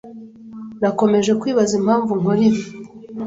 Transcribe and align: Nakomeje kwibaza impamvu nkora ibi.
Nakomeje 0.81 1.31
kwibaza 1.41 1.73
impamvu 1.79 2.11
nkora 2.19 2.41
ibi. 2.49 2.61